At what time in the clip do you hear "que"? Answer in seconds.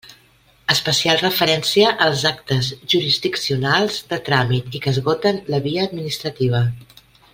4.87-4.95